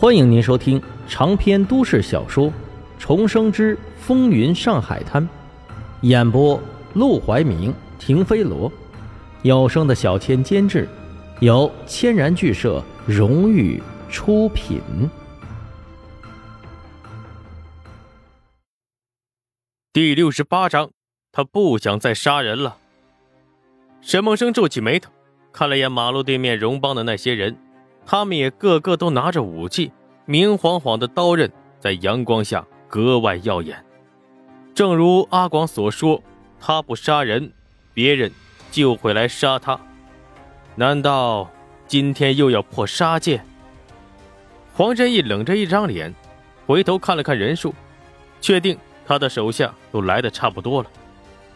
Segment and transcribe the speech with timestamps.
[0.00, 2.46] 欢迎您收听长篇都市小说
[2.98, 5.22] 《重生之风云上海滩》，
[6.00, 6.58] 演播：
[6.94, 8.72] 陆怀明、停飞罗，
[9.42, 10.88] 有声的小千监制，
[11.40, 13.78] 由千然剧社荣誉
[14.08, 14.80] 出品。
[19.92, 20.90] 第六十八章，
[21.30, 22.78] 他不想再杀人了。
[24.00, 25.10] 沈梦生皱起眉头，
[25.52, 27.54] 看了眼马路对面荣邦的那些人。
[28.06, 29.92] 他们也个个都拿着武器，
[30.26, 33.84] 明晃晃的刀刃在阳光下格外耀眼。
[34.74, 36.22] 正如阿广所说，
[36.58, 37.52] 他不杀人，
[37.94, 38.30] 别人
[38.70, 39.78] 就会来杀他。
[40.74, 41.50] 难道
[41.86, 43.42] 今天又要破杀戒？
[44.74, 46.14] 黄振义冷着一张脸，
[46.66, 47.74] 回头看了看人数，
[48.40, 50.90] 确定他的手下都来的差不多了，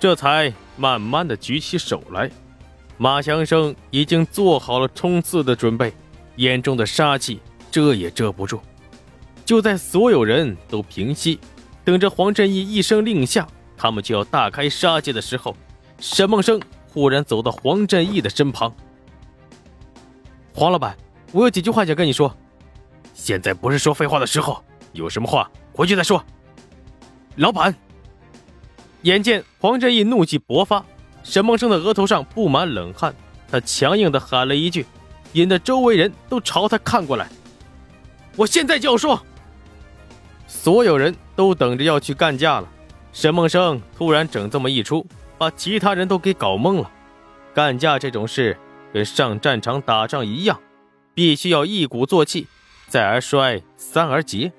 [0.00, 2.30] 这才慢慢的举起手来。
[2.96, 5.92] 马祥生已经做好了冲刺的准备。
[6.36, 8.60] 眼中的杀气遮也遮不住。
[9.44, 11.38] 就在所有人都平息，
[11.84, 15.56] 等着黄振义一声令下，他们就要大开杀戒的时候，
[15.98, 18.72] 沈梦生忽然走到黄振义的身旁。
[20.54, 20.96] 黄老板，
[21.32, 22.34] 我有几句话想跟你说。
[23.14, 24.62] 现在不是说废话的时候，
[24.92, 26.24] 有什么话回去再说。
[27.36, 27.74] 老板，
[29.02, 30.84] 眼见黄振义怒气勃发，
[31.22, 33.14] 沈梦生的额头上布满冷汗，
[33.50, 34.86] 他强硬的喊了一句。
[35.32, 37.28] 引得周围人都朝他看过来。
[38.36, 39.20] 我现在就要说，
[40.46, 42.68] 所有人都等着要去干架了。
[43.12, 46.90] 沈梦生突然整这么一出，把其他人都给搞懵了。
[47.52, 48.56] 干架这种事
[48.92, 50.58] 跟上战场打仗一样，
[51.14, 52.46] 必须要一鼓作气，
[52.88, 54.50] 再而衰，三而竭。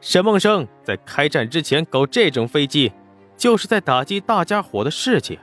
[0.00, 2.92] 沈梦生在开战之前搞这种飞机，
[3.36, 5.38] 就是在打击大家伙的士气。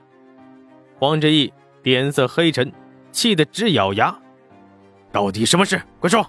[0.97, 1.51] 黄志毅
[1.83, 2.71] 脸色黑沉，
[3.11, 4.17] 气得直咬牙。
[5.11, 5.81] 到底什么事？
[5.99, 6.25] 快说！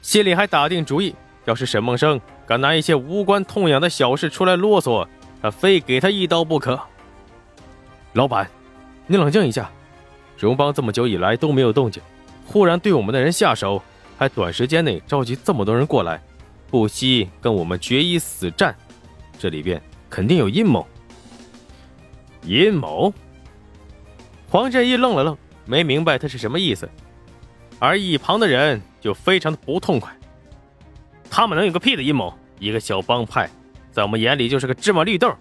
[0.00, 1.14] 心里还打定主意，
[1.44, 5.06] 要是沈梦生敢拿一些无关痛痒的小事出来啰嗦，
[5.42, 6.78] 他非给他一刀不可。
[8.12, 8.48] 老板，
[9.06, 9.70] 你冷静一下。
[10.36, 12.00] 荣邦这么久以来都没有动静，
[12.46, 13.82] 忽然对我们的人下手，
[14.16, 16.22] 还短时间内召集这么多人过来，
[16.70, 18.74] 不惜跟我们决一死战，
[19.36, 20.86] 这里边肯定有阴谋。
[22.44, 23.12] 阴谋？
[24.48, 25.36] 黄振义愣了愣，
[25.66, 26.88] 没明白他是什么意思。
[27.78, 30.12] 而一旁的人就非常的不痛快，
[31.30, 32.32] 他们能有个屁的阴谋？
[32.58, 33.48] 一个小帮派，
[33.92, 35.32] 在我们眼里就是个芝麻绿豆，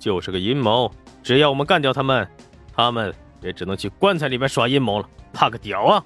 [0.00, 0.92] 就是个阴谋。
[1.22, 2.28] 只要我们干掉他们，
[2.74, 6.04] 他们也只能去棺材里面耍阴谋了，怕个屌啊！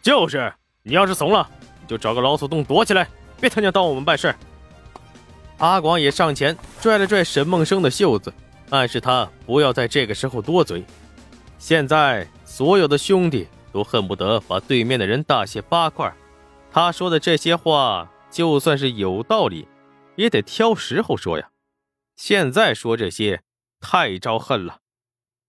[0.00, 0.52] 就是，
[0.84, 1.48] 你要是怂了，
[1.88, 3.08] 就找个老鼠洞躲起来，
[3.40, 4.32] 别他娘当我们办事。
[5.58, 8.32] 阿广也上前拽了拽沈梦生的袖子，
[8.70, 10.84] 暗示他不要在这个时候多嘴。
[11.58, 13.48] 现在所有的兄弟。
[13.72, 16.14] 都恨不得把对面的人大卸八块。
[16.70, 19.66] 他说的这些话，就算是有道理，
[20.16, 21.50] 也得挑时候说呀。
[22.14, 23.42] 现在说这些，
[23.80, 24.80] 太招恨了。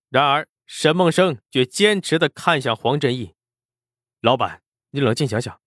[0.09, 3.33] 然而沈梦生却坚持的看向黄振义
[4.21, 5.59] ：“老板，你冷静想想，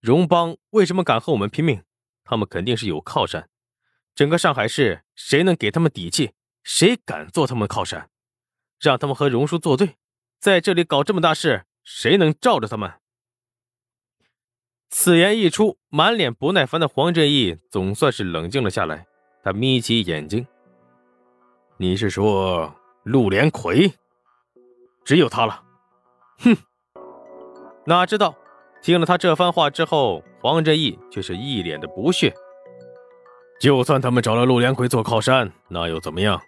[0.00, 1.82] 荣邦为什么敢和我们拼命？
[2.24, 3.48] 他们肯定是有靠山。
[4.14, 6.32] 整个上海市，谁能给他们底气？
[6.62, 8.10] 谁敢做他们靠山？
[8.80, 9.96] 让他们和荣叔作对，
[10.40, 12.92] 在这里搞这么大事。”谁能罩着他们？
[14.90, 19.06] 此言一出，满脸不耐烦的黄振义总算是冷静了下来。
[19.44, 20.44] 他眯起眼睛
[21.78, 22.74] ：“你是说
[23.04, 23.92] 陆连魁？
[25.04, 25.62] 只有他了？”
[26.42, 26.56] 哼！
[27.84, 28.34] 哪知道
[28.82, 32.34] 听了他这番话之后，黄振义却是一脸的不屑。
[33.60, 36.40] 就算他们找了陆连魁做靠山，那又怎么样？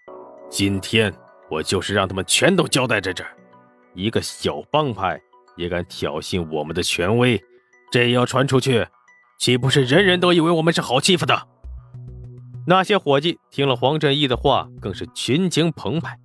[0.51, 1.15] 今天
[1.49, 3.31] 我就是让他们全都交代在这儿。
[3.95, 5.21] 一个小帮派。
[5.59, 7.39] 也敢挑衅我们的权威，
[7.91, 8.87] 这要传出去，
[9.39, 11.49] 岂不是人人都以为我们是好欺负的？
[12.67, 16.19] 那些伙计听了黄振义的话，更是群情澎湃。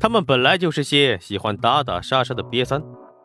[0.00, 2.82] 他们本来就是些喜欢打打杀杀的瘪三，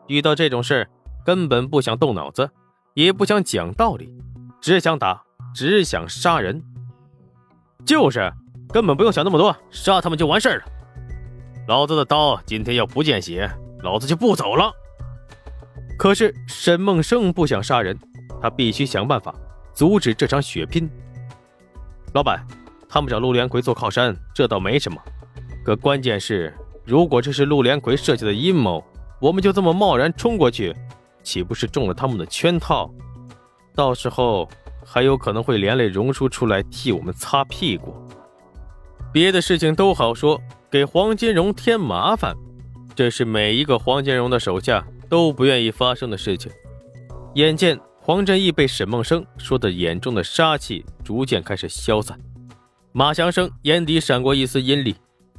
[0.08, 0.88] 遇到这种事
[1.24, 2.50] 根本不想动脑子，
[2.94, 4.12] 也不想讲道理，
[4.60, 5.22] 只想打，
[5.54, 6.62] 只想杀人。
[7.86, 8.32] 就是，
[8.72, 10.64] 根本不用想那么多，杀他们就完事儿了。
[11.68, 13.50] 老子的刀今天要不见血，
[13.82, 14.72] 老子就不走了。
[16.00, 17.94] 可是沈梦生不想杀人，
[18.40, 19.34] 他必须想办法
[19.74, 20.88] 阻止这场血拼。
[22.14, 22.42] 老板，
[22.88, 24.98] 他们找陆连魁做靠山，这倒没什么。
[25.62, 26.54] 可关键是，
[26.86, 28.82] 如果这是陆连魁设计的阴谋，
[29.20, 30.74] 我们就这么贸然冲过去，
[31.22, 32.90] 岂不是中了他们的圈套？
[33.74, 34.48] 到时候
[34.82, 37.94] 还有可能会连累荣叔出来替我们擦屁股。
[39.12, 42.34] 别的事情都好说，给黄金荣添麻烦，
[42.94, 44.82] 这是每一个黄金荣的手下。
[45.10, 46.50] 都不愿意发生的事情。
[47.34, 52.18] 眼见黄振义被沈梦生说的眼中的杀气逐渐开始消散。
[52.92, 54.94] 马祥生眼底闪过一丝阴戾，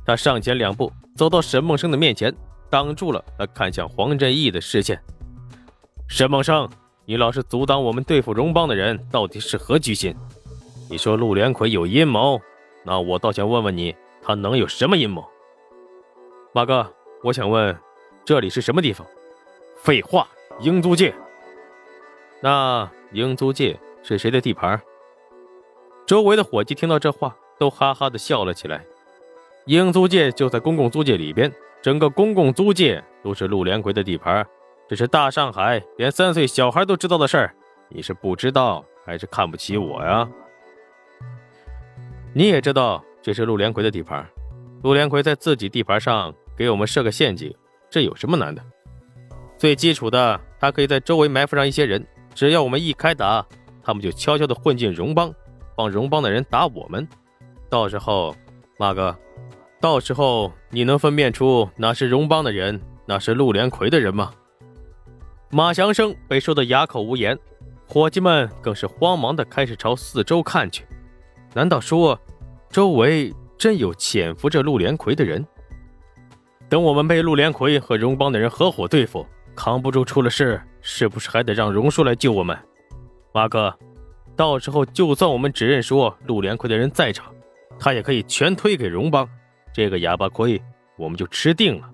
[0.05, 2.33] 他上前两步，走到沈梦生的面前，
[2.69, 5.01] 挡住了他看向黄振义的视线。
[6.07, 6.69] 沈梦生，
[7.05, 10.15] 你老是阻挡我们对付荣邦的人，到底是何居心？
[10.89, 12.39] 你说陆连魁有阴谋，
[12.85, 15.25] 那我倒想问问你，他能有什么阴谋？
[16.53, 16.89] 马哥，
[17.23, 17.77] 我想问，
[18.23, 19.05] 这里是什么地方？
[19.81, 20.27] 废话，
[20.59, 21.11] 英租界。
[22.39, 24.79] 那英租界是谁的地盘？
[26.05, 28.85] 周围的伙计听到这话，都哈哈的笑了起来。
[29.65, 31.51] 英租界就在公共租界里边，
[31.81, 34.45] 整个公共租界都是陆连魁的地盘，
[34.87, 37.55] 这是大上海连三岁小孩都知道的事儿。
[37.89, 40.29] 你是不知道，还是看不起我呀？
[42.35, 44.23] 你也知道这是陆连魁的地盘，
[44.83, 47.51] 陆连魁在自己地盘上给我们设个陷阱，
[47.89, 48.63] 这有什么难的？
[49.61, 52.03] 最基础的，他可以在周围埋伏上一些人，
[52.33, 53.45] 只要我们一开打，
[53.83, 55.31] 他们就悄悄的混进荣邦。
[55.75, 57.07] 帮荣邦的人打我们，
[57.69, 58.35] 到时候，
[58.79, 59.15] 马哥，
[59.79, 64.33] 到时候你能分辨出哪是荣邦的人，哪是陆连魁的人吗？
[65.51, 67.37] 马祥生被说得哑口无言，
[67.85, 70.87] 伙计们更是慌忙的开始朝四周看去。
[71.53, 72.19] 难道说，
[72.71, 75.45] 周围真有潜伏着陆连魁的人？
[76.67, 79.23] 等我们被陆连魁和荣邦的人合伙对付，
[79.55, 82.57] 扛不住出了事，是不是还得让荣叔来救我们？
[83.33, 83.73] 马哥。
[84.35, 87.31] 到时候，就算我们只认说陆连魁的人在场，
[87.77, 89.27] 他也可以全推给荣邦，
[89.73, 90.59] 这个哑巴亏
[90.97, 91.89] 我们就吃定了。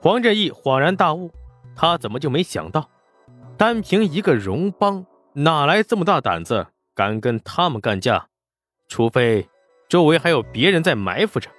[0.00, 1.30] 黄振义恍然大悟，
[1.74, 2.88] 他怎么就没想到，
[3.58, 5.04] 单凭一个荣邦，
[5.34, 8.26] 哪来这么大胆子，敢跟他们干架？
[8.86, 9.46] 除非
[9.88, 11.50] 周围还有别人在埋伏着。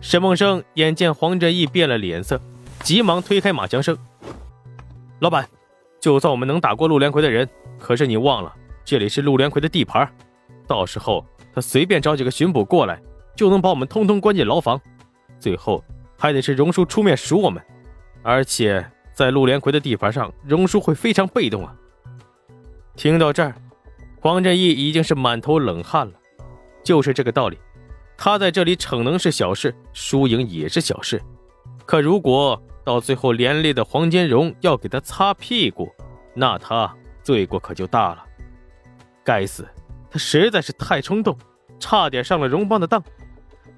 [0.00, 2.40] 沈梦生眼见黄振义变了脸色，
[2.84, 3.96] 急忙推开马强生
[5.20, 5.48] ：“老板，
[5.98, 7.48] 就算我们能打过陆连魁的人。”
[7.80, 8.54] 可是你忘了，
[8.84, 10.06] 这里是陆连魁的地盘，
[10.66, 13.00] 到时候他随便找几个巡捕过来，
[13.34, 14.78] 就能把我们通通关进牢房，
[15.40, 15.82] 最后
[16.18, 17.62] 还得是荣叔出面赎我们。
[18.22, 21.74] 而且在陆连魁的地盘上，荣叔会非常被动啊。
[22.96, 23.54] 听到这儿，
[24.20, 26.12] 黄振义已经是满头冷汗了。
[26.82, 27.58] 就是这个道理，
[28.14, 31.22] 他在这里逞能是小事，输赢也是小事。
[31.86, 35.90] 可如果到最后连累的黄金荣要给他擦屁股，
[36.34, 36.94] 那他……
[37.22, 38.22] 罪过可就大了，
[39.24, 39.66] 该死，
[40.10, 41.34] 他实在是太冲动，
[41.80, 43.02] 差点上了荣邦的当。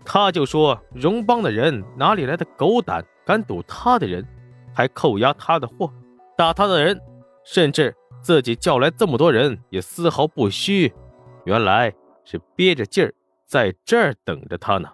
[0.05, 4.27] 他就说荣邦的人哪里来的狗胆，敢赌他的人，
[4.75, 5.89] 还扣押他的货，
[6.37, 7.01] 打他的人，
[7.45, 10.93] 甚至自己叫来这么多人也丝毫不虚，
[11.45, 11.95] 原来
[12.25, 13.15] 是憋着劲儿
[13.47, 14.91] 在这儿等着他呢。